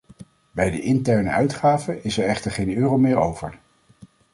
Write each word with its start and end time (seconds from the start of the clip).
Bij 0.51 0.69
de 0.71 0.81
interne 0.81 1.29
uitgaven 1.29 2.03
is 2.03 2.17
er 2.17 2.25
echter 2.25 2.51
geen 2.51 2.75
euro 2.75 2.97
meer 2.97 3.17
over. 3.17 3.59